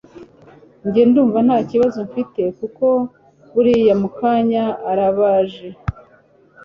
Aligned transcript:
Njye 0.85 1.01
ndumva 1.09 1.39
ntakibazo 1.45 1.97
mfite 2.07 2.41
kuko 2.59 2.85
buriya 3.53 3.93
mu 4.01 4.09
kanya 4.17 4.63
arabaje 4.91 5.67